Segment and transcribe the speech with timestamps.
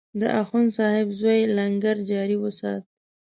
[0.19, 2.83] د اخندصاحب زوی لنګر جاري وسات.